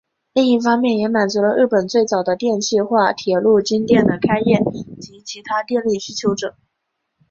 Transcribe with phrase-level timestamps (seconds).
[0.33, 4.57] 另一方面也满足了日本最早的电气化铁路京电的开业
[4.99, 6.55] 及其他电力需求者。